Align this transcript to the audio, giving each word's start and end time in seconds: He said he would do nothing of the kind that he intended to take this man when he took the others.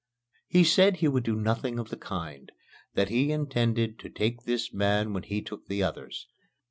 He 0.47 0.63
said 0.63 0.95
he 0.95 1.07
would 1.07 1.21
do 1.23 1.35
nothing 1.35 1.77
of 1.77 1.91
the 1.91 1.95
kind 1.95 2.51
that 2.95 3.09
he 3.09 3.31
intended 3.31 3.99
to 3.99 4.09
take 4.09 4.45
this 4.45 4.73
man 4.73 5.13
when 5.13 5.21
he 5.21 5.43
took 5.43 5.67
the 5.67 5.83
others. 5.83 6.25